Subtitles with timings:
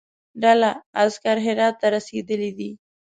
[0.41, 0.71] ډله
[1.01, 2.69] عسکر هرات ته رسېدلی دي.